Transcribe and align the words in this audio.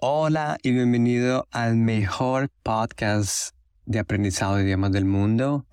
Hola 0.00 0.58
y 0.62 0.70
bienvenido 0.70 1.48
al 1.50 1.74
mejor 1.74 2.50
podcast 2.62 3.52
de 3.84 3.98
aprendizado 3.98 4.54
de 4.54 4.62
idiomas 4.62 4.92
del 4.92 5.04
mundo. 5.04 5.66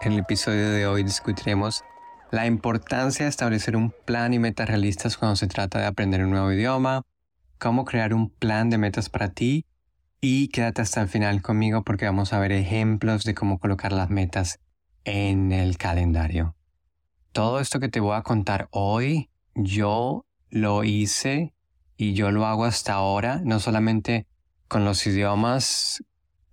En 0.00 0.12
el 0.12 0.20
episodio 0.20 0.70
de 0.70 0.86
hoy 0.86 1.02
discutiremos 1.02 1.84
la 2.30 2.46
importancia 2.46 3.26
de 3.26 3.28
establecer 3.28 3.76
un 3.76 3.92
plan 4.06 4.32
y 4.32 4.38
metas 4.38 4.66
realistas 4.66 5.18
cuando 5.18 5.36
se 5.36 5.48
trata 5.48 5.78
de 5.80 5.84
aprender 5.84 6.24
un 6.24 6.30
nuevo 6.30 6.50
idioma, 6.50 7.02
cómo 7.58 7.84
crear 7.84 8.14
un 8.14 8.30
plan 8.30 8.70
de 8.70 8.78
metas 8.78 9.10
para 9.10 9.28
ti 9.28 9.66
y 10.22 10.48
quédate 10.48 10.80
hasta 10.80 11.02
el 11.02 11.08
final 11.08 11.42
conmigo 11.42 11.84
porque 11.84 12.06
vamos 12.06 12.32
a 12.32 12.38
ver 12.38 12.52
ejemplos 12.52 13.24
de 13.24 13.34
cómo 13.34 13.58
colocar 13.58 13.92
las 13.92 14.08
metas 14.08 14.60
en 15.04 15.52
el 15.52 15.76
calendario. 15.76 16.56
Todo 17.32 17.60
esto 17.60 17.78
que 17.78 17.88
te 17.88 18.00
voy 18.00 18.16
a 18.16 18.22
contar 18.22 18.68
hoy, 18.72 19.30
yo 19.54 20.26
lo 20.50 20.82
hice 20.82 21.54
y 21.96 22.14
yo 22.14 22.32
lo 22.32 22.44
hago 22.44 22.64
hasta 22.64 22.94
ahora, 22.94 23.40
no 23.44 23.60
solamente 23.60 24.26
con 24.66 24.84
los 24.84 25.06
idiomas, 25.06 26.02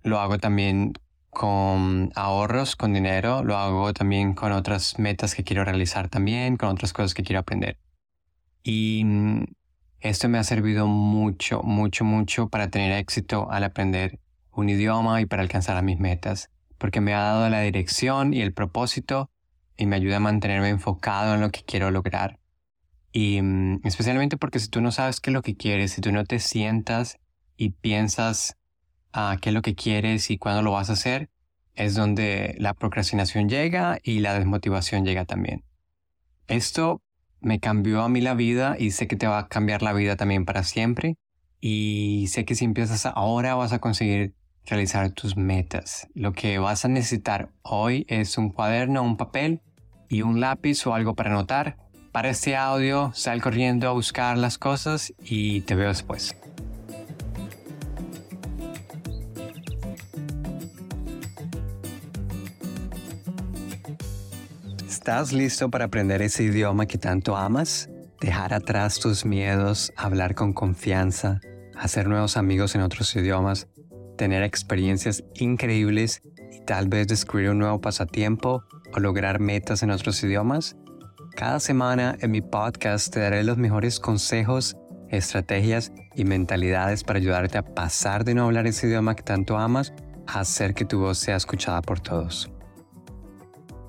lo 0.04 0.20
hago 0.20 0.38
también 0.38 0.92
con 1.30 2.10
ahorros, 2.14 2.76
con 2.76 2.92
dinero, 2.92 3.42
lo 3.42 3.56
hago 3.56 3.92
también 3.92 4.34
con 4.34 4.52
otras 4.52 5.00
metas 5.00 5.34
que 5.34 5.42
quiero 5.42 5.64
realizar 5.64 6.08
también, 6.08 6.56
con 6.56 6.68
otras 6.68 6.92
cosas 6.92 7.12
que 7.12 7.24
quiero 7.24 7.40
aprender. 7.40 7.78
Y 8.62 9.02
mm, 9.04 9.44
esto 9.98 10.28
me 10.28 10.38
ha 10.38 10.44
servido 10.44 10.86
mucho, 10.86 11.60
mucho, 11.62 12.04
mucho 12.04 12.48
para 12.50 12.70
tener 12.70 12.92
éxito 12.92 13.50
al 13.50 13.64
aprender 13.64 14.20
un 14.52 14.68
idioma 14.68 15.20
y 15.20 15.26
para 15.26 15.42
alcanzar 15.42 15.76
a 15.76 15.82
mis 15.82 15.98
metas, 15.98 16.50
porque 16.78 17.00
me 17.00 17.14
ha 17.14 17.20
dado 17.20 17.48
la 17.48 17.62
dirección 17.62 18.32
y 18.32 18.42
el 18.42 18.52
propósito 18.52 19.30
y 19.78 19.86
me 19.86 19.96
ayuda 19.96 20.16
a 20.16 20.20
mantenerme 20.20 20.68
enfocado 20.68 21.34
en 21.34 21.40
lo 21.40 21.50
que 21.50 21.62
quiero 21.62 21.90
lograr. 21.90 22.38
Y 23.12 23.40
mm, 23.40 23.80
especialmente 23.84 24.36
porque 24.36 24.58
si 24.58 24.68
tú 24.68 24.82
no 24.82 24.92
sabes 24.92 25.20
qué 25.20 25.30
es 25.30 25.34
lo 25.34 25.42
que 25.42 25.56
quieres, 25.56 25.92
si 25.92 26.02
tú 26.02 26.12
no 26.12 26.24
te 26.24 26.40
sientas 26.40 27.18
y 27.56 27.70
piensas 27.70 28.56
a 29.12 29.30
ah, 29.30 29.36
qué 29.38 29.50
es 29.50 29.54
lo 29.54 29.62
que 29.62 29.74
quieres 29.74 30.30
y 30.30 30.36
cuándo 30.36 30.62
lo 30.62 30.72
vas 30.72 30.90
a 30.90 30.94
hacer, 30.94 31.30
es 31.74 31.94
donde 31.94 32.56
la 32.58 32.74
procrastinación 32.74 33.48
llega 33.48 33.98
y 34.02 34.18
la 34.18 34.34
desmotivación 34.34 35.04
llega 35.04 35.24
también. 35.24 35.64
Esto 36.48 37.02
me 37.40 37.60
cambió 37.60 38.02
a 38.02 38.08
mí 38.08 38.20
la 38.20 38.34
vida 38.34 38.76
y 38.78 38.90
sé 38.90 39.06
que 39.06 39.16
te 39.16 39.28
va 39.28 39.38
a 39.38 39.48
cambiar 39.48 39.82
la 39.82 39.92
vida 39.92 40.16
también 40.16 40.44
para 40.44 40.64
siempre. 40.64 41.16
Y 41.60 42.26
sé 42.28 42.44
que 42.44 42.54
si 42.54 42.64
empiezas 42.64 43.06
ahora 43.06 43.54
vas 43.54 43.72
a 43.72 43.78
conseguir 43.78 44.34
realizar 44.66 45.10
tus 45.12 45.36
metas. 45.36 46.08
Lo 46.14 46.32
que 46.32 46.58
vas 46.58 46.84
a 46.84 46.88
necesitar 46.88 47.52
hoy 47.62 48.04
es 48.08 48.38
un 48.38 48.50
cuaderno, 48.50 49.02
un 49.02 49.16
papel 49.16 49.62
y 50.08 50.22
un 50.22 50.40
lápiz 50.40 50.86
o 50.86 50.94
algo 50.94 51.14
para 51.14 51.30
anotar. 51.30 51.76
Para 52.12 52.30
este 52.30 52.56
audio, 52.56 53.12
sal 53.14 53.42
corriendo 53.42 53.88
a 53.88 53.92
buscar 53.92 54.38
las 54.38 54.58
cosas 54.58 55.12
y 55.22 55.60
te 55.62 55.74
veo 55.74 55.88
después. 55.88 56.34
¿Estás 64.88 65.32
listo 65.32 65.70
para 65.70 65.86
aprender 65.86 66.20
ese 66.22 66.44
idioma 66.44 66.86
que 66.86 66.98
tanto 66.98 67.36
amas? 67.36 67.88
Dejar 68.20 68.52
atrás 68.52 68.98
tus 68.98 69.24
miedos, 69.24 69.92
hablar 69.96 70.34
con 70.34 70.52
confianza, 70.52 71.40
hacer 71.78 72.08
nuevos 72.08 72.36
amigos 72.36 72.74
en 72.74 72.82
otros 72.82 73.14
idiomas, 73.16 73.68
tener 74.18 74.42
experiencias 74.42 75.24
increíbles 75.36 76.20
y 76.52 76.64
tal 76.66 76.88
vez 76.88 77.06
descubrir 77.06 77.50
un 77.50 77.58
nuevo 77.58 77.80
pasatiempo 77.80 78.64
o 78.94 79.00
lograr 79.00 79.40
metas 79.40 79.82
en 79.82 79.90
otros 79.90 80.22
idiomas? 80.22 80.76
Cada 81.36 81.60
semana 81.60 82.16
en 82.20 82.30
mi 82.30 82.40
podcast 82.40 83.12
te 83.12 83.20
daré 83.20 83.44
los 83.44 83.58
mejores 83.58 84.00
consejos, 84.00 84.76
estrategias 85.08 85.92
y 86.14 86.24
mentalidades 86.24 87.04
para 87.04 87.18
ayudarte 87.18 87.58
a 87.58 87.62
pasar 87.62 88.24
de 88.24 88.34
no 88.34 88.44
hablar 88.44 88.66
ese 88.66 88.88
idioma 88.88 89.14
que 89.14 89.22
tanto 89.22 89.56
amas 89.56 89.92
a 90.26 90.40
hacer 90.40 90.74
que 90.74 90.84
tu 90.84 90.98
voz 90.98 91.18
sea 91.18 91.36
escuchada 91.36 91.80
por 91.80 92.00
todos. 92.00 92.50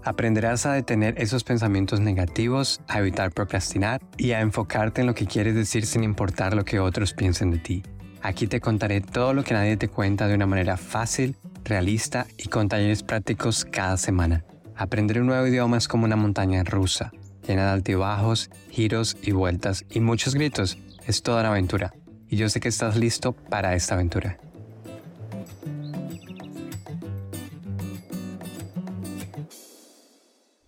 Aprenderás 0.03 0.65
a 0.65 0.73
detener 0.73 1.15
esos 1.17 1.43
pensamientos 1.43 1.99
negativos, 1.99 2.81
a 2.87 2.99
evitar 2.99 3.31
procrastinar 3.31 4.01
y 4.17 4.31
a 4.31 4.41
enfocarte 4.41 5.01
en 5.01 5.07
lo 5.07 5.13
que 5.13 5.25
quieres 5.25 5.55
decir 5.55 5.85
sin 5.85 6.03
importar 6.03 6.53
lo 6.53 6.63
que 6.63 6.79
otros 6.79 7.13
piensen 7.13 7.51
de 7.51 7.59
ti. 7.59 7.83
Aquí 8.21 8.47
te 8.47 8.59
contaré 8.59 9.01
todo 9.01 9.33
lo 9.33 9.43
que 9.43 9.53
nadie 9.53 9.77
te 9.77 9.87
cuenta 9.87 10.27
de 10.27 10.35
una 10.35 10.45
manera 10.45 10.77
fácil, 10.77 11.35
realista 11.63 12.27
y 12.37 12.47
con 12.47 12.69
talleres 12.69 13.03
prácticos 13.03 13.65
cada 13.65 13.97
semana. 13.97 14.43
Aprender 14.79 15.19
un 15.19 15.27
nuevo 15.27 15.45
idioma 15.45 15.77
es 15.77 15.89
como 15.89 16.05
una 16.05 16.15
montaña 16.15 16.63
rusa, 16.63 17.11
llena 17.45 17.65
de 17.65 17.71
altibajos, 17.71 18.49
giros 18.69 19.17
y 19.21 19.33
vueltas 19.33 19.83
y 19.89 19.99
muchos 19.99 20.35
gritos. 20.35 20.77
Es 21.05 21.21
toda 21.21 21.41
una 21.41 21.49
aventura. 21.49 21.93
Y 22.29 22.37
yo 22.37 22.47
sé 22.47 22.61
que 22.61 22.69
estás 22.69 22.95
listo 22.95 23.33
para 23.33 23.75
esta 23.75 23.95
aventura. 23.95 24.37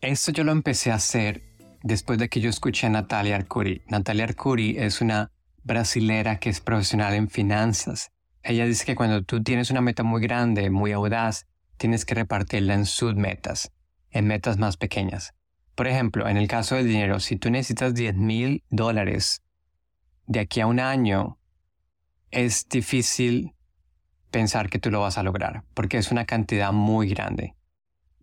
Esto 0.02 0.34
yo 0.34 0.44
lo 0.44 0.52
empecé 0.52 0.92
a 0.92 0.96
hacer 0.96 1.44
después 1.82 2.20
de 2.20 2.28
que 2.28 2.42
yo 2.42 2.50
escuché 2.50 2.88
a 2.88 2.90
Natalia 2.90 3.38
Arcuri. 3.38 3.82
Natalia 3.88 4.26
Arcuri 4.26 4.76
es 4.78 5.00
una 5.00 5.32
brasilera 5.64 6.38
que 6.38 6.50
es 6.50 6.60
profesional 6.60 7.14
en 7.14 7.30
finanzas. 7.30 8.12
Ella 8.44 8.66
dice 8.66 8.84
que 8.84 8.96
cuando 8.96 9.24
tú 9.24 9.42
tienes 9.42 9.72
una 9.72 9.80
meta 9.80 10.04
muy 10.04 10.22
grande, 10.22 10.70
muy 10.70 10.92
audaz, 10.92 11.48
tienes 11.78 12.04
que 12.04 12.16
repartirla 12.16 12.74
en 12.74 12.86
submetas 12.86 13.72
en 14.12 14.28
metas 14.28 14.58
más 14.58 14.78
pequeñas. 14.78 15.34
Por 15.76 15.88
ejemplo, 15.88 16.28
en 16.28 16.38
el 16.38 16.48
caso 16.48 16.76
del 16.76 16.88
dinero, 16.88 17.20
si 17.20 17.38
tú 17.38 17.50
necesitas 17.50 17.94
10 17.94 18.16
mil 18.16 18.64
dólares 18.70 19.42
de 20.28 20.42
aquí 20.42 20.62
a 20.62 20.68
un 20.68 20.80
año, 20.80 21.38
es 22.30 22.68
difícil 22.70 23.54
pensar 24.32 24.70
que 24.70 24.80
tú 24.80 24.92
lo 24.92 25.02
vas 25.02 25.18
a 25.18 25.24
lograr, 25.24 25.64
porque 25.74 25.98
es 25.98 26.12
una 26.12 26.26
cantidad 26.26 26.72
muy 26.72 27.10
grande. 27.10 27.56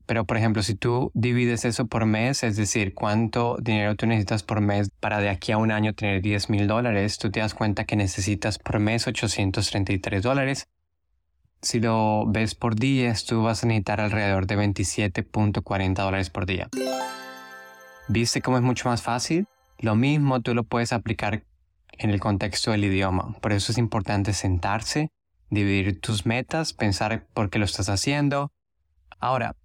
Pero, 0.07 0.25
por 0.25 0.39
ejemplo, 0.39 0.63
si 0.63 0.75
tú 0.75 1.11
divides 1.13 1.67
eso 1.67 1.87
por 1.87 2.07
mes, 2.07 2.43
es 2.43 2.57
decir, 2.57 2.95
cuánto 2.95 3.59
dinero 3.61 3.95
tú 3.95 4.07
necesitas 4.07 4.43
por 4.43 4.63
mes 4.63 4.91
para 5.01 5.21
de 5.21 5.29
aquí 5.29 5.53
a 5.53 5.59
un 5.59 5.71
año 5.71 5.93
tener 5.93 6.23
10 6.23 6.49
mil 6.49 6.67
dólares, 6.67 7.19
tú 7.19 7.31
te 7.31 7.41
das 7.41 7.53
cuenta 7.53 7.85
que 7.85 7.95
necesitas 7.95 8.59
por 8.59 8.79
mes 8.81 9.07
833 9.07 10.23
dólares 10.23 10.67
si 11.61 11.81
lo 11.81 12.25
ves 12.27 12.55
por 12.55 12.77
días, 12.77 13.25
tú 13.25 13.43
vas 13.43 13.65
a 13.65 13.67
necesitar 13.67 14.01
alrededor 14.01 14.47
de 14.47 14.57
27.40 14.57 15.95
dólares 15.95 16.31
por 16.31 16.47
día. 16.47 16.69
¿Viste 18.09 18.41
cómo 18.41 18.57
es 18.57 18.63
mucho 18.63 18.89
más 18.89 19.03
fácil? 19.03 19.47
Lo 19.79 19.95
mismo 19.95 20.41
tú 20.41 20.55
lo 20.55 20.65
puedes 20.65 20.93
aplicar 20.93 21.45
en 21.93 22.11
el 22.11 22.21
contexto 22.21 22.71
del 22.71 22.85
idioma. 22.85 23.35
Por 23.41 23.53
eso 23.53 23.73
es 23.73 23.79
importante 23.79 24.33
sentarse, 24.33 25.11
dividir 25.51 26.01
tus 26.01 26.27
metas, 26.27 26.73
pensar 26.73 27.27
por 27.35 27.51
qué 27.51 27.59
lo 27.59 27.65
estás 27.65 27.89
haciendo. 27.89 28.53
Ahora, 29.21 29.57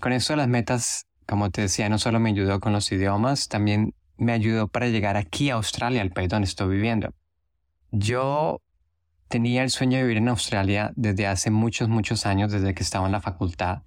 con 0.00 0.12
esto 0.12 0.34
de 0.34 0.36
las 0.36 0.48
metas, 0.48 1.06
como 1.26 1.50
te 1.50 1.62
decía, 1.62 1.88
no 1.88 1.98
solo 1.98 2.20
me 2.20 2.30
ayudó 2.30 2.60
con 2.60 2.72
los 2.72 2.92
idiomas, 2.92 3.48
también 3.48 3.94
me 4.16 4.32
ayudó 4.32 4.68
para 4.68 4.88
llegar 4.88 5.16
aquí 5.16 5.50
a 5.50 5.54
Australia, 5.54 6.02
el 6.02 6.12
país 6.12 6.28
donde 6.28 6.46
estoy 6.46 6.68
viviendo. 6.76 7.14
Yo 7.90 8.60
Tenía 9.32 9.62
el 9.62 9.70
sueño 9.70 9.96
de 9.96 10.02
vivir 10.02 10.18
en 10.18 10.28
Australia 10.28 10.92
desde 10.94 11.26
hace 11.26 11.50
muchos, 11.50 11.88
muchos 11.88 12.26
años, 12.26 12.52
desde 12.52 12.74
que 12.74 12.82
estaba 12.82 13.06
en 13.06 13.12
la 13.12 13.22
facultad. 13.22 13.80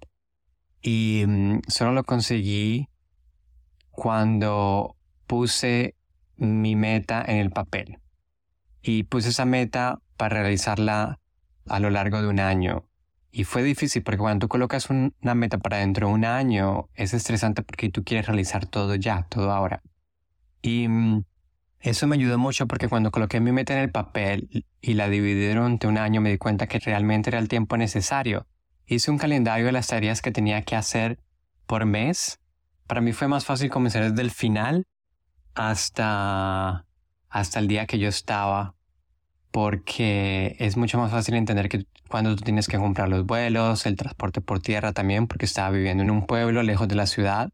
Y 0.82 1.22
mm, 1.24 1.60
solo 1.68 1.92
lo 1.92 2.02
conseguí 2.02 2.88
cuando 3.92 4.96
puse 5.28 5.94
mi 6.36 6.74
meta 6.74 7.24
en 7.24 7.36
el 7.36 7.50
papel. 7.50 8.00
Y 8.82 9.04
puse 9.04 9.28
esa 9.28 9.44
meta 9.44 10.00
para 10.16 10.40
realizarla 10.40 11.20
a 11.68 11.78
lo 11.78 11.90
largo 11.90 12.20
de 12.20 12.26
un 12.26 12.40
año. 12.40 12.88
Y 13.30 13.44
fue 13.44 13.62
difícil 13.62 14.02
porque 14.02 14.18
cuando 14.18 14.46
tú 14.46 14.48
colocas 14.48 14.90
una 14.90 15.34
meta 15.36 15.58
para 15.58 15.76
dentro 15.76 16.08
de 16.08 16.14
un 16.14 16.24
año, 16.24 16.88
es 16.94 17.14
estresante 17.14 17.62
porque 17.62 17.88
tú 17.88 18.02
quieres 18.02 18.26
realizar 18.26 18.66
todo 18.66 18.96
ya, 18.96 19.28
todo 19.30 19.52
ahora. 19.52 19.80
Y 20.60 20.88
mm, 20.88 21.24
eso 21.80 22.06
me 22.06 22.16
ayudó 22.16 22.38
mucho 22.38 22.66
porque 22.66 22.88
cuando 22.88 23.10
coloqué 23.10 23.40
mi 23.40 23.52
meta 23.52 23.74
en 23.74 23.80
el 23.80 23.90
papel 23.90 24.64
y 24.80 24.94
la 24.94 25.08
dividí 25.08 25.46
durante 25.48 25.86
un 25.86 25.98
año 25.98 26.20
me 26.20 26.30
di 26.30 26.38
cuenta 26.38 26.66
que 26.66 26.78
realmente 26.78 27.30
era 27.30 27.38
el 27.38 27.48
tiempo 27.48 27.76
necesario. 27.76 28.46
Hice 28.86 29.10
un 29.10 29.18
calendario 29.18 29.66
de 29.66 29.72
las 29.72 29.88
tareas 29.88 30.22
que 30.22 30.32
tenía 30.32 30.62
que 30.62 30.76
hacer 30.76 31.18
por 31.66 31.84
mes. 31.86 32.38
Para 32.86 33.00
mí 33.00 33.12
fue 33.12 33.28
más 33.28 33.44
fácil 33.44 33.70
comenzar 33.70 34.10
desde 34.10 34.22
el 34.22 34.30
final 34.30 34.86
hasta, 35.54 36.86
hasta 37.28 37.58
el 37.58 37.68
día 37.68 37.86
que 37.86 37.98
yo 37.98 38.08
estaba 38.08 38.76
porque 39.56 40.54
es 40.58 40.76
mucho 40.76 40.98
más 40.98 41.10
fácil 41.10 41.34
entender 41.34 41.70
que 41.70 41.86
cuando 42.08 42.36
tú 42.36 42.44
tienes 42.44 42.68
que 42.68 42.76
comprar 42.76 43.08
los 43.08 43.24
vuelos, 43.24 43.86
el 43.86 43.96
transporte 43.96 44.42
por 44.42 44.60
tierra 44.60 44.92
también, 44.92 45.26
porque 45.26 45.46
estaba 45.46 45.70
viviendo 45.70 46.02
en 46.02 46.10
un 46.10 46.26
pueblo 46.26 46.62
lejos 46.62 46.88
de 46.88 46.94
la 46.94 47.06
ciudad, 47.06 47.48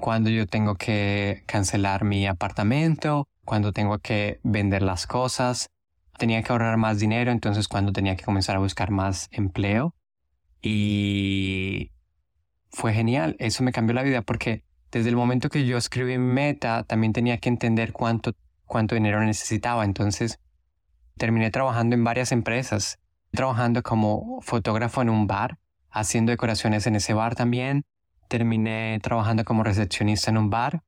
cuando 0.00 0.30
yo 0.30 0.48
tengo 0.48 0.74
que 0.74 1.44
cancelar 1.46 2.02
mi 2.02 2.26
apartamento, 2.26 3.28
cuando 3.52 3.74
tengo 3.74 3.98
que 3.98 4.40
vender 4.42 4.80
las 4.80 5.06
cosas, 5.06 5.68
tenía 6.16 6.42
que 6.42 6.50
ahorrar 6.52 6.78
más 6.78 6.98
dinero, 6.98 7.30
entonces 7.30 7.68
cuando 7.68 7.92
tenía 7.92 8.16
que 8.16 8.24
comenzar 8.24 8.56
a 8.56 8.60
buscar 8.60 8.90
más 8.90 9.28
empleo. 9.30 9.94
Y 10.62 11.92
fue 12.70 12.94
genial, 12.94 13.36
eso 13.38 13.62
me 13.62 13.70
cambió 13.70 13.92
la 13.92 14.04
vida 14.04 14.22
porque 14.22 14.64
desde 14.90 15.10
el 15.10 15.16
momento 15.16 15.50
que 15.50 15.66
yo 15.66 15.76
escribí 15.76 16.16
meta, 16.16 16.84
también 16.84 17.12
tenía 17.12 17.36
que 17.36 17.50
entender 17.50 17.92
cuánto, 17.92 18.32
cuánto 18.64 18.94
dinero 18.94 19.20
necesitaba. 19.22 19.84
Entonces, 19.84 20.40
terminé 21.18 21.50
trabajando 21.50 21.94
en 21.94 22.04
varias 22.04 22.32
empresas, 22.32 23.00
trabajando 23.32 23.82
como 23.82 24.40
fotógrafo 24.40 25.02
en 25.02 25.10
un 25.10 25.26
bar, 25.26 25.58
haciendo 25.90 26.30
decoraciones 26.30 26.86
en 26.86 26.94
ese 26.96 27.12
bar 27.12 27.34
también. 27.34 27.84
Terminé 28.28 28.98
trabajando 29.02 29.44
como 29.44 29.62
recepcionista 29.62 30.30
en 30.30 30.38
un 30.38 30.48
bar 30.48 30.82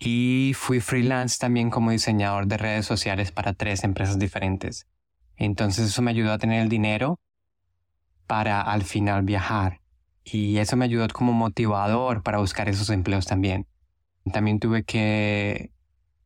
y 0.00 0.52
fui 0.56 0.80
freelance 0.80 1.36
también 1.38 1.68
como 1.68 1.90
diseñador 1.90 2.46
de 2.46 2.56
redes 2.56 2.86
sociales 2.86 3.32
para 3.32 3.52
tres 3.52 3.84
empresas 3.84 4.18
diferentes. 4.18 4.86
Entonces 5.36 5.88
eso 5.88 6.00
me 6.00 6.10
ayudó 6.10 6.32
a 6.32 6.38
tener 6.38 6.62
el 6.62 6.70
dinero 6.70 7.20
para 8.26 8.62
al 8.62 8.82
final 8.82 9.22
viajar. 9.22 9.80
Y 10.24 10.56
eso 10.56 10.76
me 10.76 10.86
ayudó 10.86 11.06
como 11.08 11.32
motivador 11.32 12.22
para 12.22 12.38
buscar 12.38 12.68
esos 12.68 12.88
empleos 12.88 13.26
también. 13.26 13.66
También 14.32 14.58
tuve 14.58 14.84
que 14.84 15.70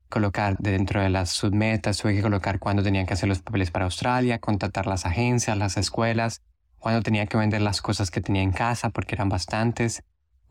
colocar 0.09 0.57
dentro 0.59 1.03
de 1.03 1.11
las 1.11 1.31
submetas, 1.31 1.99
tuve 1.99 2.15
que 2.15 2.23
colocar 2.23 2.61
cuándo 2.61 2.85
tenía 2.85 3.05
que 3.07 3.15
hacer 3.15 3.29
los 3.29 3.41
papeles 3.41 3.73
para 3.73 3.87
Australia, 3.87 4.39
contactar 4.39 4.87
las 4.87 5.05
agencias, 5.05 5.59
las 5.59 5.77
escuelas, 5.77 6.43
cuándo 6.79 7.03
tenía 7.03 7.27
que 7.27 7.37
vender 7.37 7.63
las 7.63 7.83
cosas 7.83 8.13
que 8.13 8.21
tenía 8.21 8.43
en 8.43 8.53
casa 8.53 8.91
porque 8.91 9.17
eran 9.17 9.29
bastantes, 9.29 10.05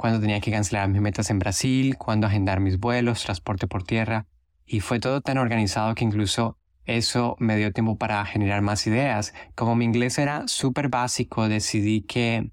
cuando 0.04 0.20
tenía 0.20 0.42
que 0.42 0.52
cancelar 0.52 0.90
mis 0.90 1.00
metas 1.00 1.30
en 1.30 1.40
Brasil, 1.40 1.96
cuando 1.98 2.28
agendar 2.28 2.60
mis 2.60 2.78
vuelos, 2.78 3.24
transporte 3.24 3.68
por 3.68 3.84
tierra. 3.84 4.28
Y 4.66 4.82
fue 4.82 5.00
todo 5.00 5.22
tan 5.22 5.38
organizado 5.38 5.96
que 5.96 6.04
incluso 6.04 6.58
eso 6.84 7.38
me 7.40 7.56
dio 7.56 7.72
tiempo 7.72 7.98
para 7.98 8.26
generar 8.26 8.62
más 8.62 8.86
ideas. 8.86 9.34
Como 9.56 9.78
mi 9.78 9.86
inglés 9.86 10.18
era 10.18 10.46
súper 10.50 10.90
básico, 10.90 11.48
decidí 11.48 12.02
que 12.02 12.52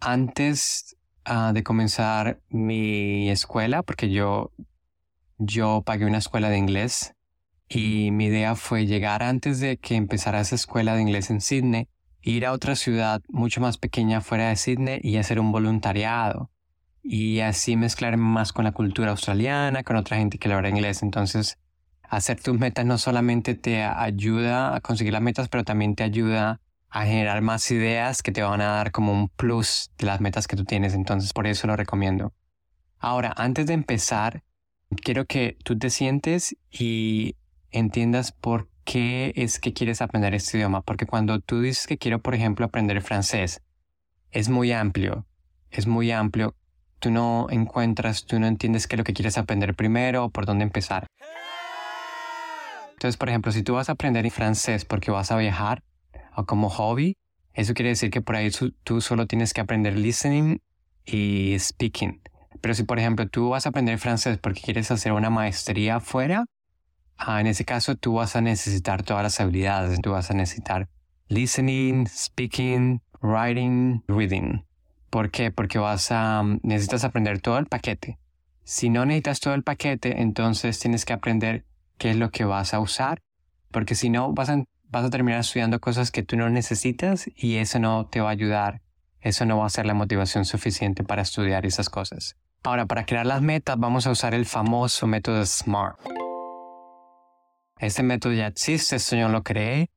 antes 0.00 0.98
ah, 1.24 1.52
de 1.54 1.62
comenzar 1.62 2.42
mi 2.50 3.30
escuela, 3.30 3.82
porque 3.82 4.10
yo, 4.10 4.52
yo 5.38 5.80
pagué 5.80 6.04
una 6.04 6.18
escuela 6.18 6.50
de 6.50 6.58
inglés 6.58 7.14
y 7.70 8.10
mi 8.10 8.26
idea 8.26 8.54
fue 8.54 8.84
llegar 8.84 9.22
antes 9.22 9.60
de 9.60 9.78
que 9.78 9.94
empezara 9.94 10.42
esa 10.42 10.56
escuela 10.56 10.94
de 10.94 11.00
inglés 11.00 11.30
en 11.30 11.40
Sydney 11.40 11.88
ir 12.24 12.46
a 12.46 12.52
otra 12.52 12.74
ciudad 12.74 13.22
mucho 13.28 13.60
más 13.60 13.76
pequeña 13.76 14.20
fuera 14.20 14.48
de 14.48 14.56
Sydney 14.56 14.98
y 15.02 15.18
hacer 15.18 15.38
un 15.38 15.52
voluntariado 15.52 16.50
y 17.02 17.40
así 17.40 17.76
mezclarme 17.76 18.24
más 18.24 18.52
con 18.52 18.64
la 18.64 18.72
cultura 18.72 19.10
australiana, 19.10 19.84
con 19.84 19.96
otra 19.96 20.16
gente 20.16 20.38
que 20.38 20.50
habla 20.50 20.70
inglés. 20.70 21.02
Entonces, 21.02 21.58
hacer 22.02 22.40
tus 22.40 22.58
metas 22.58 22.86
no 22.86 22.96
solamente 22.96 23.54
te 23.54 23.82
ayuda 23.82 24.74
a 24.74 24.80
conseguir 24.80 25.12
las 25.12 25.20
metas, 25.20 25.48
pero 25.48 25.64
también 25.64 25.94
te 25.94 26.02
ayuda 26.02 26.60
a 26.88 27.04
generar 27.04 27.42
más 27.42 27.70
ideas 27.70 28.22
que 28.22 28.32
te 28.32 28.42
van 28.42 28.62
a 28.62 28.68
dar 28.68 28.90
como 28.90 29.12
un 29.12 29.28
plus 29.28 29.90
de 29.98 30.06
las 30.06 30.20
metas 30.22 30.46
que 30.46 30.56
tú 30.56 30.64
tienes. 30.64 30.94
Entonces, 30.94 31.34
por 31.34 31.46
eso 31.46 31.66
lo 31.66 31.76
recomiendo. 31.76 32.32
Ahora, 32.98 33.34
antes 33.36 33.66
de 33.66 33.74
empezar, 33.74 34.42
quiero 35.02 35.26
que 35.26 35.58
tú 35.62 35.78
te 35.78 35.90
sientes 35.90 36.56
y 36.70 37.36
entiendas 37.70 38.32
por 38.32 38.68
qué 38.84 39.32
es 39.36 39.58
que 39.58 39.72
quieres 39.72 40.02
aprender 40.02 40.34
este 40.34 40.58
idioma, 40.58 40.82
porque 40.82 41.06
cuando 41.06 41.40
tú 41.40 41.60
dices 41.60 41.86
que 41.86 41.98
quiero, 41.98 42.20
por 42.20 42.34
ejemplo, 42.34 42.66
aprender 42.66 43.02
francés, 43.02 43.62
es 44.30 44.48
muy 44.48 44.72
amplio, 44.72 45.26
es 45.70 45.86
muy 45.86 46.10
amplio. 46.10 46.54
Tú 46.98 47.10
no 47.10 47.46
encuentras, 47.50 48.24
tú 48.24 48.38
no 48.38 48.46
entiendes 48.46 48.86
qué 48.86 48.96
es 48.96 48.98
lo 48.98 49.04
que 49.04 49.14
quieres 49.14 49.36
aprender 49.38 49.74
primero 49.74 50.24
o 50.24 50.30
por 50.30 50.46
dónde 50.46 50.64
empezar. 50.64 51.06
Entonces, 52.92 53.16
por 53.16 53.28
ejemplo, 53.28 53.52
si 53.52 53.62
tú 53.62 53.74
vas 53.74 53.88
a 53.88 53.92
aprender 53.92 54.30
francés 54.30 54.84
porque 54.84 55.10
vas 55.10 55.30
a 55.30 55.36
viajar 55.36 55.82
o 56.36 56.46
como 56.46 56.70
hobby, 56.70 57.16
eso 57.52 57.74
quiere 57.74 57.90
decir 57.90 58.10
que 58.10 58.20
por 58.20 58.36
ahí 58.36 58.50
tú 58.82 59.00
solo 59.00 59.26
tienes 59.26 59.52
que 59.52 59.60
aprender 59.60 59.96
listening 59.96 60.60
y 61.04 61.56
speaking. 61.58 62.20
Pero 62.60 62.74
si, 62.74 62.84
por 62.84 62.98
ejemplo, 62.98 63.28
tú 63.28 63.50
vas 63.50 63.66
a 63.66 63.68
aprender 63.68 63.98
francés 63.98 64.38
porque 64.38 64.62
quieres 64.62 64.90
hacer 64.90 65.12
una 65.12 65.30
maestría 65.30 65.96
afuera, 65.96 66.46
Ah, 67.16 67.40
en 67.40 67.46
ese 67.46 67.64
caso, 67.64 67.94
tú 67.94 68.14
vas 68.14 68.36
a 68.36 68.40
necesitar 68.40 69.02
todas 69.02 69.22
las 69.22 69.40
habilidades. 69.40 70.00
Tú 70.00 70.12
vas 70.12 70.30
a 70.30 70.34
necesitar 70.34 70.88
listening, 71.28 72.06
speaking, 72.06 73.00
writing, 73.22 74.02
reading. 74.08 74.64
¿Por 75.10 75.30
qué? 75.30 75.50
Porque 75.50 75.78
vas 75.78 76.10
a 76.10 76.42
mm, 76.42 76.60
necesitas 76.62 77.04
aprender 77.04 77.40
todo 77.40 77.58
el 77.58 77.66
paquete. 77.66 78.18
Si 78.64 78.90
no 78.90 79.04
necesitas 79.04 79.40
todo 79.40 79.54
el 79.54 79.62
paquete, 79.62 80.22
entonces 80.22 80.78
tienes 80.78 81.04
que 81.04 81.12
aprender 81.12 81.64
qué 81.98 82.10
es 82.10 82.16
lo 82.16 82.30
que 82.30 82.44
vas 82.44 82.74
a 82.74 82.80
usar, 82.80 83.22
porque 83.70 83.94
si 83.94 84.10
no 84.10 84.32
vas 84.32 84.48
a, 84.48 84.64
vas 84.90 85.04
a 85.04 85.10
terminar 85.10 85.40
estudiando 85.40 85.80
cosas 85.80 86.10
que 86.10 86.22
tú 86.22 86.36
no 86.36 86.48
necesitas 86.50 87.30
y 87.36 87.56
eso 87.56 87.78
no 87.78 88.06
te 88.06 88.20
va 88.20 88.30
a 88.30 88.32
ayudar. 88.32 88.80
Eso 89.20 89.46
no 89.46 89.58
va 89.58 89.66
a 89.66 89.70
ser 89.70 89.86
la 89.86 89.94
motivación 89.94 90.44
suficiente 90.44 91.04
para 91.04 91.22
estudiar 91.22 91.64
esas 91.64 91.88
cosas. 91.88 92.36
Ahora, 92.62 92.86
para 92.86 93.06
crear 93.06 93.26
las 93.26 93.42
metas 93.42 93.78
vamos 93.78 94.06
a 94.06 94.10
usar 94.10 94.34
el 94.34 94.46
famoso 94.46 95.06
método 95.06 95.44
SMART. 95.44 96.23
Este 97.78 98.02
método 98.02 98.32
ya 98.32 98.46
existe, 98.46 98.96
esto 98.96 99.16
yo 99.16 99.28
lo 99.28 99.42
creé. 99.42 99.90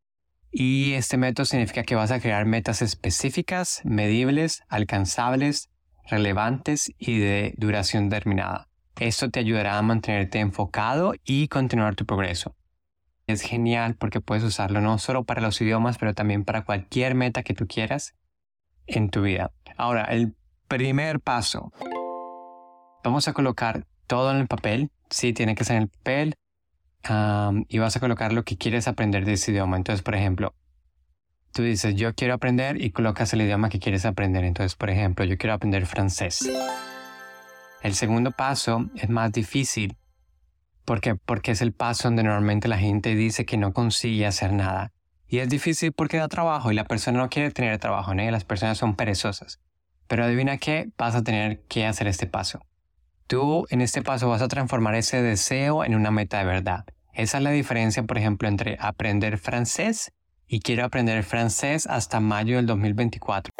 Y 0.51 0.93
este 0.93 1.17
método 1.17 1.45
significa 1.45 1.83
que 1.83 1.95
vas 1.95 2.11
a 2.11 2.19
crear 2.19 2.45
metas 2.45 2.81
específicas, 2.81 3.81
medibles, 3.83 4.63
alcanzables, 4.69 5.69
relevantes 6.09 6.91
y 6.97 7.19
de 7.19 7.53
duración 7.57 8.09
determinada. 8.09 8.67
Esto 8.99 9.29
te 9.29 9.39
ayudará 9.39 9.77
a 9.77 9.81
mantenerte 9.81 10.39
enfocado 10.39 11.13
y 11.23 11.47
continuar 11.49 11.95
tu 11.95 12.05
progreso. 12.05 12.55
Es 13.27 13.41
genial 13.41 13.95
porque 13.95 14.21
puedes 14.21 14.43
usarlo 14.43 14.81
no 14.81 14.97
solo 14.97 15.25
para 15.25 15.41
los 15.41 15.61
idiomas, 15.61 15.97
pero 15.97 16.13
también 16.13 16.45
para 16.45 16.63
cualquier 16.63 17.13
meta 17.13 17.43
que 17.43 17.53
tú 17.53 17.67
quieras 17.67 18.15
en 18.87 19.09
tu 19.09 19.21
vida. 19.21 19.51
Ahora, 19.75 20.05
el 20.05 20.33
primer 20.67 21.19
paso. 21.19 21.71
Vamos 23.03 23.27
a 23.27 23.33
colocar 23.33 23.85
todo 24.07 24.31
en 24.31 24.37
el 24.37 24.47
papel. 24.47 24.89
Sí, 25.09 25.33
tiene 25.33 25.55
que 25.55 25.65
ser 25.65 25.75
en 25.75 25.83
el 25.83 25.89
papel 25.89 26.35
y 27.67 27.77
vas 27.79 27.95
a 27.95 27.99
colocar 27.99 28.33
lo 28.33 28.43
que 28.43 28.57
quieres 28.57 28.87
aprender 28.87 29.25
de 29.25 29.33
ese 29.33 29.51
idioma. 29.51 29.77
Entonces, 29.77 30.03
por 30.03 30.15
ejemplo, 30.15 30.53
tú 31.53 31.63
dices, 31.63 31.95
yo 31.95 32.13
quiero 32.13 32.33
aprender 32.33 32.81
y 32.81 32.91
colocas 32.91 33.33
el 33.33 33.41
idioma 33.41 33.69
que 33.69 33.79
quieres 33.79 34.05
aprender. 34.05 34.43
Entonces, 34.43 34.75
por 34.75 34.89
ejemplo, 34.89 35.25
yo 35.25 35.37
quiero 35.37 35.53
aprender 35.53 35.85
francés. 35.85 36.49
El 37.81 37.95
segundo 37.95 38.31
paso 38.31 38.89
es 38.95 39.09
más 39.09 39.31
difícil. 39.31 39.97
¿Por 40.85 41.01
qué? 41.01 41.15
Porque 41.15 41.51
es 41.51 41.61
el 41.61 41.73
paso 41.73 42.07
donde 42.07 42.23
normalmente 42.23 42.67
la 42.67 42.77
gente 42.77 43.15
dice 43.15 43.45
que 43.45 43.57
no 43.57 43.73
consigue 43.73 44.25
hacer 44.25 44.53
nada. 44.53 44.91
Y 45.27 45.39
es 45.39 45.49
difícil 45.49 45.91
porque 45.91 46.17
da 46.17 46.27
trabajo 46.27 46.71
y 46.71 46.75
la 46.75 46.85
persona 46.85 47.19
no 47.19 47.29
quiere 47.29 47.51
tener 47.51 47.77
trabajo, 47.79 48.13
¿no? 48.13 48.29
las 48.31 48.45
personas 48.45 48.77
son 48.77 48.95
perezosas. 48.95 49.59
Pero 50.07 50.23
adivina 50.23 50.57
qué, 50.57 50.89
vas 50.97 51.15
a 51.15 51.23
tener 51.23 51.61
que 51.67 51.85
hacer 51.85 52.07
este 52.07 52.27
paso. 52.27 52.61
Tú 53.27 53.65
en 53.69 53.81
este 53.81 54.01
paso 54.01 54.29
vas 54.29 54.41
a 54.41 54.47
transformar 54.47 54.95
ese 54.95 55.21
deseo 55.21 55.83
en 55.83 55.95
una 55.95 56.11
meta 56.11 56.39
de 56.39 56.45
verdad. 56.45 56.85
Esa 57.17 57.39
es 57.39 57.43
la 57.43 57.49
diferencia, 57.49 58.03
por 58.03 58.19
ejemplo, 58.19 58.47
entre 58.47 58.77
aprender 58.79 59.39
francés 59.39 60.11
y 60.47 60.59
quiero 60.59 60.85
aprender 60.85 61.23
francés 61.23 61.87
hasta 61.87 62.19
mayo 62.19 62.57
del 62.57 62.67
2024. 62.67 63.51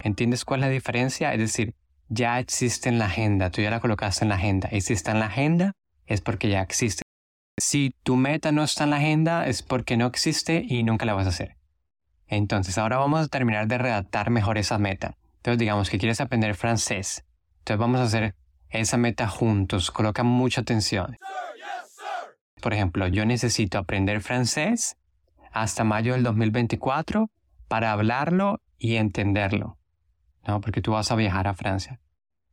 ¿Entiendes 0.00 0.44
cuál 0.44 0.60
es 0.60 0.66
la 0.66 0.72
diferencia? 0.72 1.32
Es 1.32 1.38
decir, 1.38 1.74
ya 2.10 2.38
existe 2.38 2.90
en 2.90 2.98
la 2.98 3.06
agenda, 3.06 3.48
tú 3.48 3.62
ya 3.62 3.70
la 3.70 3.80
colocaste 3.80 4.26
en 4.26 4.28
la 4.28 4.34
agenda. 4.34 4.68
Y 4.72 4.82
si 4.82 4.92
está 4.92 5.12
en 5.12 5.20
la 5.20 5.26
agenda, 5.26 5.72
es 6.04 6.20
porque 6.20 6.50
ya 6.50 6.60
existe. 6.60 7.02
Si 7.56 7.94
tu 8.02 8.16
meta 8.16 8.52
no 8.52 8.62
está 8.62 8.84
en 8.84 8.90
la 8.90 8.96
agenda, 8.98 9.46
es 9.46 9.62
porque 9.62 9.96
no 9.96 10.04
existe 10.04 10.66
y 10.68 10.82
nunca 10.82 11.06
la 11.06 11.14
vas 11.14 11.24
a 11.24 11.30
hacer. 11.30 11.56
Entonces, 12.26 12.76
ahora 12.76 12.98
vamos 12.98 13.24
a 13.24 13.28
terminar 13.28 13.68
de 13.68 13.78
redactar 13.78 14.28
mejor 14.28 14.58
esa 14.58 14.76
meta. 14.76 15.16
Entonces, 15.36 15.58
digamos 15.58 15.88
que 15.88 15.96
quieres 15.96 16.20
aprender 16.20 16.56
francés. 16.56 17.24
Entonces, 17.60 17.78
vamos 17.78 18.00
a 18.00 18.04
hacer 18.04 18.34
esa 18.68 18.98
meta 18.98 19.26
juntos. 19.28 19.90
Coloca 19.90 20.24
mucha 20.24 20.60
atención. 20.60 21.16
Por 22.66 22.74
ejemplo, 22.74 23.06
yo 23.06 23.24
necesito 23.26 23.78
aprender 23.78 24.20
francés 24.20 24.96
hasta 25.52 25.84
mayo 25.84 26.14
del 26.14 26.24
2024 26.24 27.30
para 27.68 27.92
hablarlo 27.92 28.60
y 28.76 28.96
entenderlo, 28.96 29.78
¿no? 30.44 30.60
Porque 30.60 30.82
tú 30.82 30.90
vas 30.90 31.12
a 31.12 31.14
viajar 31.14 31.46
a 31.46 31.54
Francia. 31.54 32.00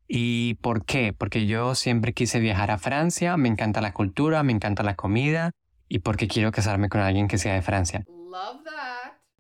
¿Y 0.08 0.54
por 0.62 0.86
qué? 0.86 1.14
Porque 1.14 1.48
yo 1.48 1.74
siempre 1.74 2.14
quise 2.14 2.40
viajar 2.40 2.70
a 2.70 2.78
Francia, 2.78 3.38
me 3.38 3.50
encanta 3.50 3.82
la 3.82 3.92
cultura, 3.92 4.44
me 4.44 4.54
encanta 4.54 4.84
la 4.84 4.94
comida 4.94 5.50
y 5.90 5.98
porque 5.98 6.28
quiero 6.28 6.52
casarme 6.52 6.90
con 6.90 7.02
alguien 7.02 7.28
que 7.28 7.40
sea 7.40 7.56
de 7.56 7.64
Francia. 7.64 8.06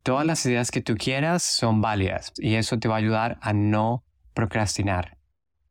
Todas 0.01 0.25
las 0.25 0.43
ideas 0.47 0.71
que 0.71 0.81
tú 0.81 0.95
quieras 0.95 1.43
son 1.43 1.81
válidas 1.81 2.33
y 2.37 2.55
eso 2.55 2.79
te 2.79 2.87
va 2.87 2.95
a 2.95 2.97
ayudar 2.97 3.37
a 3.41 3.53
no 3.53 4.03
procrastinar. 4.33 5.19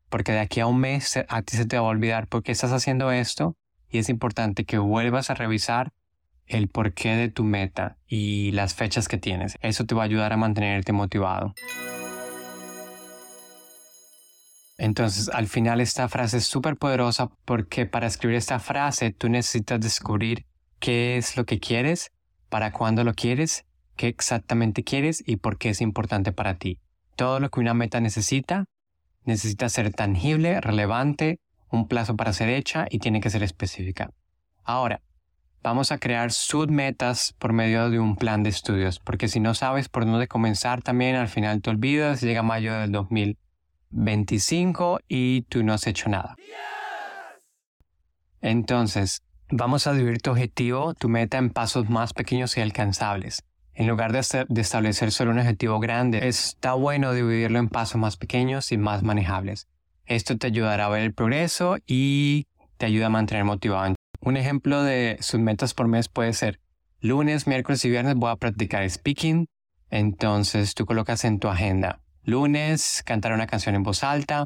Porque 0.07 0.31
de 0.31 0.39
aquí 0.39 0.61
a 0.61 0.67
un 0.67 0.79
mes 0.79 1.17
a 1.27 1.41
ti 1.41 1.57
se 1.57 1.65
te 1.65 1.77
va 1.77 1.87
a 1.87 1.91
olvidar 1.91 2.29
por 2.29 2.41
qué 2.41 2.53
estás 2.53 2.71
haciendo 2.71 3.11
esto 3.11 3.57
y 3.93 3.99
es 3.99 4.09
importante 4.09 4.65
que 4.65 4.79
vuelvas 4.79 5.29
a 5.29 5.35
revisar 5.35 5.93
el 6.47 6.67
porqué 6.67 7.15
de 7.15 7.29
tu 7.29 7.43
meta 7.43 7.97
y 8.07 8.51
las 8.51 8.73
fechas 8.73 9.07
que 9.07 9.19
tienes. 9.19 9.57
Eso 9.61 9.85
te 9.85 9.93
va 9.93 10.01
a 10.01 10.05
ayudar 10.05 10.33
a 10.33 10.37
mantenerte 10.37 10.91
motivado. 10.93 11.53
Entonces, 14.79 15.29
al 15.29 15.47
final 15.47 15.79
esta 15.79 16.09
frase 16.09 16.37
es 16.37 16.45
súper 16.45 16.75
poderosa 16.75 17.29
porque 17.45 17.85
para 17.85 18.07
escribir 18.07 18.35
esta 18.35 18.57
frase 18.57 19.11
tú 19.11 19.29
necesitas 19.29 19.79
descubrir 19.79 20.47
qué 20.79 21.15
es 21.17 21.37
lo 21.37 21.45
que 21.45 21.59
quieres, 21.59 22.11
para 22.49 22.71
cuándo 22.71 23.03
lo 23.03 23.13
quieres, 23.13 23.63
qué 23.95 24.07
exactamente 24.07 24.83
quieres 24.83 25.23
y 25.25 25.37
por 25.37 25.59
qué 25.59 25.69
es 25.69 25.81
importante 25.81 26.31
para 26.31 26.55
ti. 26.55 26.79
Todo 27.15 27.39
lo 27.39 27.51
que 27.51 27.59
una 27.59 27.75
meta 27.75 28.01
necesita 28.01 28.65
necesita 29.23 29.69
ser 29.69 29.93
tangible, 29.93 30.59
relevante, 30.59 31.39
un 31.73 31.87
plazo 31.87 32.15
para 32.15 32.33
ser 32.33 32.49
hecha 32.49 32.85
y 32.89 32.99
tiene 32.99 33.19
que 33.19 33.29
ser 33.29 33.43
específica. 33.43 34.11
Ahora, 34.63 35.01
vamos 35.63 35.91
a 35.91 35.97
crear 35.97 36.31
submetas 36.31 37.33
por 37.39 37.51
medio 37.51 37.89
de 37.89 37.99
un 37.99 38.15
plan 38.15 38.43
de 38.43 38.49
estudios, 38.49 38.99
porque 38.99 39.27
si 39.27 39.39
no 39.39 39.53
sabes 39.55 39.89
por 39.89 40.05
dónde 40.05 40.27
comenzar 40.27 40.81
también 40.81 41.15
al 41.15 41.27
final 41.27 41.61
te 41.61 41.71
olvidas, 41.71 42.21
llega 42.21 42.43
mayo 42.43 42.73
del 42.73 42.91
2025 42.91 44.99
y 45.07 45.41
tú 45.43 45.63
no 45.63 45.73
has 45.73 45.87
hecho 45.87 46.09
nada. 46.09 46.35
Entonces, 48.41 49.23
vamos 49.49 49.87
a 49.87 49.93
dividir 49.93 50.21
tu 50.21 50.31
objetivo, 50.31 50.93
tu 50.93 51.09
meta 51.09 51.37
en 51.37 51.49
pasos 51.49 51.89
más 51.89 52.13
pequeños 52.13 52.55
y 52.57 52.61
alcanzables. 52.61 53.43
En 53.73 53.87
lugar 53.87 54.11
de, 54.11 54.19
establecer 54.19 55.11
solo 55.11 55.31
un 55.31 55.39
objetivo 55.39 55.79
grande, 55.79 56.27
está 56.27 56.73
bueno 56.73 57.13
dividirlo 57.13 57.57
en 57.57 57.69
pasos 57.69 57.99
más 57.99 58.17
pequeños 58.17 58.71
y 58.71 58.77
más 58.77 59.01
manejables. 59.01 59.67
Esto 60.05 60.37
te 60.37 60.47
ayudará 60.47 60.85
a 60.85 60.89
ver 60.89 61.03
el 61.03 61.13
progreso 61.13 61.77
y 61.87 62.47
te 62.77 62.85
ayuda 62.85 63.07
a 63.07 63.09
mantener 63.09 63.45
motivado. 63.45 63.95
Un 64.21 64.37
ejemplo 64.37 64.83
de 64.83 65.17
sus 65.21 65.39
metas 65.39 65.73
por 65.73 65.87
mes 65.87 66.07
puede 66.09 66.33
ser 66.33 66.59
lunes, 66.99 67.47
miércoles 67.47 67.83
y 67.85 67.89
viernes 67.89 68.15
voy 68.15 68.31
a 68.31 68.35
practicar 68.35 68.89
speaking. 68.89 69.47
Entonces 69.89 70.73
tú 70.75 70.85
colocas 70.85 71.23
en 71.25 71.39
tu 71.39 71.47
agenda 71.47 72.03
lunes 72.23 73.03
cantar 73.05 73.33
una 73.33 73.47
canción 73.47 73.75
en 73.75 73.83
voz 73.83 74.03
alta, 74.03 74.45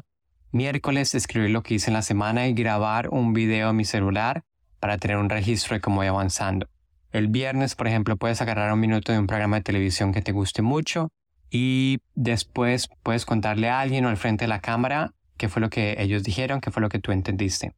miércoles 0.50 1.14
escribir 1.14 1.50
lo 1.50 1.62
que 1.62 1.74
hice 1.74 1.90
en 1.90 1.94
la 1.94 2.02
semana 2.02 2.46
y 2.46 2.54
grabar 2.54 3.08
un 3.08 3.32
video 3.32 3.70
en 3.70 3.76
mi 3.76 3.84
celular 3.84 4.42
para 4.80 4.98
tener 4.98 5.16
un 5.16 5.30
registro 5.30 5.74
de 5.74 5.80
cómo 5.80 5.96
voy 5.96 6.06
avanzando. 6.06 6.68
El 7.10 7.28
viernes, 7.28 7.74
por 7.74 7.88
ejemplo, 7.88 8.16
puedes 8.16 8.40
agarrar 8.42 8.72
un 8.72 8.80
minuto 8.80 9.12
de 9.12 9.18
un 9.18 9.26
programa 9.26 9.56
de 9.56 9.62
televisión 9.62 10.12
que 10.12 10.22
te 10.22 10.32
guste 10.32 10.62
mucho 10.62 11.10
y 11.50 12.00
después 12.14 12.88
puedes 13.02 13.24
contarle 13.24 13.70
a 13.70 13.80
alguien 13.80 14.04
o 14.04 14.08
al 14.08 14.18
frente 14.18 14.44
de 14.44 14.48
la 14.48 14.60
cámara 14.60 15.14
qué 15.38 15.48
fue 15.48 15.62
lo 15.62 15.70
que 15.70 15.96
ellos 15.98 16.22
dijeron, 16.22 16.60
qué 16.60 16.70
fue 16.70 16.82
lo 16.82 16.90
que 16.90 16.98
tú 16.98 17.12
entendiste. 17.12 17.74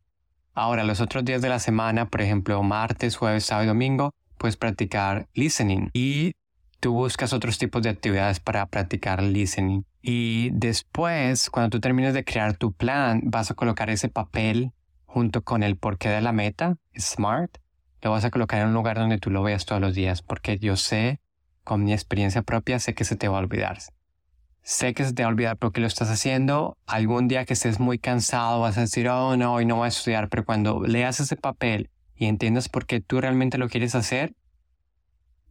Ahora, 0.53 0.83
los 0.83 1.01
otros 1.01 1.25
días 1.25 1.43
de 1.43 1.49
la 1.49 1.61
semana, 1.61 2.07
por 2.07 2.21
ejemplo, 2.21 2.63
martes, 2.63 3.17
jueves, 3.17 3.45
sábado 3.45 3.65
y 3.65 3.69
domingo, 3.69 4.15
puedes 4.37 4.57
practicar 4.57 5.29
listening 5.35 5.91
y 5.93 6.33
tú 6.81 6.93
buscas 6.93 7.33
otros 7.33 7.59
tipos 7.59 7.83
de 7.83 7.91
actividades 7.91 8.41
para 8.41 8.67
practicar 8.67 9.23
listening. 9.23 9.85
Y 10.03 10.51
después, 10.53 11.51
cuando 11.51 11.71
tú 11.71 11.81
termines 11.81 12.15
de 12.15 12.25
crear 12.25 12.57
tu 12.57 12.73
plan, 12.73 13.21
vas 13.25 13.51
a 13.51 13.55
colocar 13.55 13.91
ese 13.91 14.09
papel 14.09 14.73
junto 15.05 15.43
con 15.43 15.63
el 15.63 15.77
porqué 15.77 16.09
de 16.09 16.21
la 16.21 16.33
meta, 16.33 16.77
SMART, 16.99 17.59
lo 18.03 18.11
vas 18.11 18.25
a 18.25 18.31
colocar 18.31 18.61
en 18.61 18.69
un 18.69 18.75
lugar 18.75 18.97
donde 18.97 19.19
tú 19.19 19.31
lo 19.31 19.43
veas 19.43 19.67
todos 19.67 19.81
los 19.81 19.95
días, 19.95 20.23
porque 20.23 20.59
yo 20.59 20.77
sé, 20.77 21.21
con 21.65 21.85
mi 21.85 21.93
experiencia 21.93 22.43
propia, 22.43 22.79
sé 22.79 22.95
que 22.95 23.05
se 23.05 23.17
te 23.17 23.29
va 23.29 23.37
a 23.37 23.41
olvidar. 23.41 23.79
Sé 24.63 24.95
que 24.95 25.05
se 25.05 25.13
te 25.13 25.23
va 25.23 25.29
a 25.29 25.33
olvidar 25.33 25.57
porque 25.57 25.81
lo 25.81 25.87
estás 25.87 26.11
haciendo. 26.11 26.77
Algún 26.87 27.29
día 27.29 27.45
que 27.45 27.55
estés 27.55 27.81
muy 27.81 27.99
cansado 27.99 28.61
vas 28.61 28.79
a 28.79 28.83
decir, 28.83 29.09
oh 29.09 29.37
no, 29.37 29.55
hoy 29.55 29.67
no 29.67 29.77
voy 29.77 29.87
a 29.87 29.89
estudiar, 29.89 30.29
pero 30.29 30.45
cuando 30.45 30.83
leas 30.83 31.21
ese 31.21 31.37
papel 31.37 31.91
y 32.15 32.27
entiendas 32.27 32.69
por 32.69 32.87
qué 32.87 33.01
tú 33.01 33.21
realmente 33.21 33.59
lo 33.59 33.69
quieres 33.69 33.95
hacer, 33.95 34.35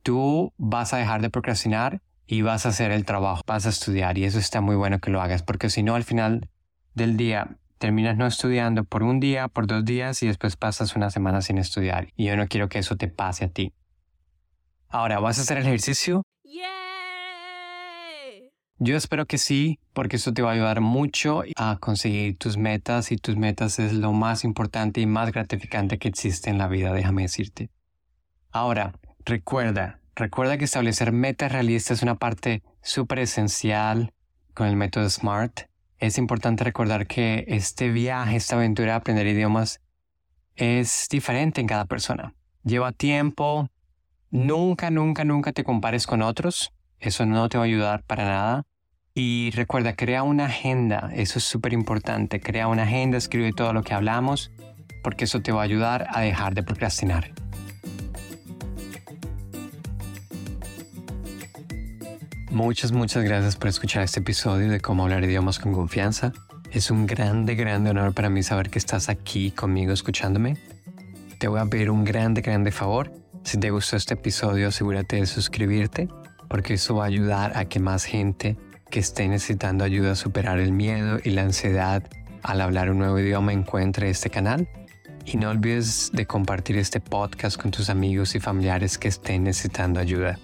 tú 0.03 0.53
vas 0.57 0.93
a 0.93 0.97
dejar 0.97 1.21
de 1.21 1.29
procrastinar 1.29 2.01
y 2.27 2.43
vas 2.43 2.65
a 2.65 2.69
hacer 2.69 2.91
el 2.91 3.05
trabajo, 3.05 3.41
vas 3.47 3.65
a 3.65 3.69
estudiar 3.69 4.17
y 4.17 4.25
eso 4.25 4.37
está 4.37 4.61
muy 4.61 4.75
bueno 4.75 4.99
que 4.99 5.09
lo 5.09 5.21
hagas 5.21 5.41
porque 5.41 5.69
si 5.69 5.81
no 5.81 5.95
al 5.95 6.03
final 6.03 6.47
del 6.93 7.17
día 7.17 7.57
terminas 7.79 8.17
no 8.17 8.27
estudiando 8.27 8.83
por 8.83 9.03
un 9.03 9.19
día, 9.19 9.47
por 9.47 9.65
dos 9.65 9.83
días 9.83 10.21
y 10.21 10.27
después 10.27 10.55
pasas 10.55 10.95
una 10.95 11.09
semana 11.09 11.41
sin 11.41 11.57
estudiar. 11.57 12.09
Y 12.15 12.25
yo 12.25 12.37
no 12.37 12.47
quiero 12.47 12.69
que 12.69 12.79
eso 12.79 12.97
te 12.97 13.07
pase 13.07 13.45
a 13.45 13.49
ti. 13.49 13.73
Ahora, 14.89 15.19
¿vas 15.19 15.39
a 15.39 15.41
hacer 15.41 15.57
el 15.57 15.65
ejercicio? 15.65 16.23
Yo 18.79 18.95
espero 18.95 19.25
que 19.25 19.37
sí, 19.37 19.79
porque 19.93 20.15
eso 20.15 20.33
te 20.33 20.41
va 20.41 20.51
a 20.51 20.53
ayudar 20.53 20.81
mucho 20.81 21.43
a 21.55 21.77
conseguir 21.79 22.37
tus 22.37 22.57
metas 22.57 23.11
y 23.11 23.17
tus 23.17 23.35
metas 23.35 23.77
es 23.77 23.93
lo 23.93 24.13
más 24.13 24.43
importante 24.43 25.01
y 25.01 25.05
más 25.05 25.31
gratificante 25.31 25.97
que 25.99 26.07
existe 26.07 26.49
en 26.49 26.57
la 26.57 26.67
vida, 26.67 26.93
déjame 26.93 27.23
decirte. 27.23 27.69
Ahora, 28.51 28.93
recuerda, 29.25 29.99
recuerda 30.15 30.57
que 30.57 30.65
establecer 30.65 31.11
metas 31.11 31.51
realistas 31.51 31.97
es 31.97 32.03
una 32.03 32.15
parte 32.15 32.63
súper 32.81 33.19
esencial 33.19 34.13
con 34.53 34.67
el 34.67 34.75
método 34.75 35.09
SMART 35.09 35.69
es 35.99 36.17
importante 36.17 36.63
recordar 36.63 37.07
que 37.07 37.43
este 37.47 37.89
viaje, 37.89 38.37
esta 38.37 38.55
aventura 38.55 38.93
de 38.93 38.97
aprender 38.97 39.27
idiomas 39.27 39.81
es 40.55 41.07
diferente 41.09 41.59
en 41.59 41.67
cada 41.67 41.85
persona. 41.85 42.33
Lleva 42.63 42.93
tiempo. 42.93 43.69
Nunca, 44.31 44.91
nunca, 44.91 45.25
nunca 45.25 45.51
te 45.51 45.63
compares 45.63 46.07
con 46.07 46.21
otros. 46.21 46.71
Eso 46.99 47.25
no 47.25 47.47
te 47.49 47.57
va 47.57 47.63
a 47.63 47.67
ayudar 47.67 48.03
para 48.03 48.25
nada. 48.25 48.65
Y 49.13 49.51
recuerda, 49.51 49.95
crea 49.95 50.23
una 50.23 50.45
agenda. 50.45 51.11
Eso 51.13 51.39
es 51.39 51.45
súper 51.45 51.73
importante. 51.73 52.39
Crea 52.39 52.67
una 52.67 52.83
agenda, 52.83 53.17
escribe 53.17 53.51
todo 53.53 53.73
lo 53.73 53.83
que 53.83 53.93
hablamos, 53.93 54.51
porque 55.03 55.25
eso 55.25 55.41
te 55.41 55.51
va 55.51 55.61
a 55.61 55.63
ayudar 55.63 56.07
a 56.11 56.21
dejar 56.21 56.53
de 56.53 56.63
procrastinar. 56.63 57.31
Muchas, 62.51 62.91
muchas 62.91 63.23
gracias 63.23 63.55
por 63.55 63.69
escuchar 63.69 64.03
este 64.03 64.21
episodio 64.21 64.69
de 64.69 64.79
cómo 64.81 65.03
hablar 65.03 65.23
idiomas 65.23 65.59
con 65.59 65.71
confianza. 65.71 66.33
Es 66.71 66.91
un 66.91 67.05
grande, 67.05 67.55
grande 67.55 67.91
honor 67.91 68.13
para 68.13 68.29
mí 68.29 68.43
saber 68.43 68.69
que 68.69 68.79
estás 68.79 69.07
aquí 69.07 69.51
conmigo 69.51 69.93
escuchándome. 69.93 70.57
Te 71.39 71.47
voy 71.47 71.59
a 71.59 71.65
pedir 71.65 71.89
un 71.89 72.03
grande, 72.03 72.41
grande 72.41 72.71
favor. 72.71 73.13
Si 73.43 73.57
te 73.57 73.69
gustó 73.69 73.95
este 73.95 74.15
episodio, 74.15 74.67
asegúrate 74.67 75.15
de 75.17 75.25
suscribirte, 75.25 76.09
porque 76.49 76.73
eso 76.73 76.95
va 76.95 77.05
a 77.05 77.07
ayudar 77.07 77.55
a 77.55 77.65
que 77.65 77.79
más 77.79 78.03
gente 78.03 78.57
que 78.89 78.99
esté 78.99 79.27
necesitando 79.27 79.83
ayuda 79.83 80.11
a 80.11 80.15
superar 80.15 80.59
el 80.59 80.71
miedo 80.71 81.19
y 81.23 81.29
la 81.29 81.43
ansiedad 81.43 82.03
al 82.43 82.61
hablar 82.61 82.89
un 82.89 82.97
nuevo 82.97 83.19
idioma 83.19 83.53
encuentre 83.53 84.09
este 84.09 84.29
canal. 84.29 84.67
Y 85.25 85.37
no 85.37 85.49
olvides 85.49 86.11
de 86.11 86.25
compartir 86.25 86.77
este 86.77 86.99
podcast 86.99 87.61
con 87.61 87.71
tus 87.71 87.89
amigos 87.89 88.35
y 88.35 88.39
familiares 88.39 88.97
que 88.97 89.07
estén 89.07 89.43
necesitando 89.43 89.99
ayuda. 89.99 90.39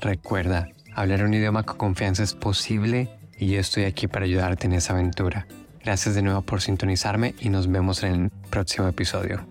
Recuerda, 0.00 0.68
Hablar 0.96 1.24
un 1.24 1.34
idioma 1.34 1.64
con 1.64 1.76
confianza 1.76 2.22
es 2.22 2.34
posible 2.34 3.08
y 3.36 3.48
yo 3.48 3.58
estoy 3.58 3.84
aquí 3.84 4.06
para 4.06 4.26
ayudarte 4.26 4.68
en 4.68 4.74
esa 4.74 4.92
aventura. 4.92 5.46
Gracias 5.82 6.14
de 6.14 6.22
nuevo 6.22 6.40
por 6.42 6.62
sintonizarme 6.62 7.34
y 7.40 7.48
nos 7.48 7.66
vemos 7.66 8.04
en 8.04 8.24
el 8.24 8.30
próximo 8.48 8.86
episodio. 8.86 9.44